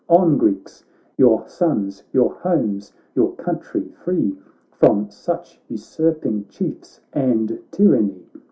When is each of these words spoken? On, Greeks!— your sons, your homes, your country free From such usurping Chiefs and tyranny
On, 0.09 0.35
Greeks!— 0.39 0.83
your 1.19 1.47
sons, 1.47 2.01
your 2.11 2.33
homes, 2.33 2.91
your 3.15 3.35
country 3.35 3.83
free 4.03 4.35
From 4.71 5.11
such 5.11 5.61
usurping 5.69 6.47
Chiefs 6.47 7.01
and 7.13 7.59
tyranny 7.69 8.25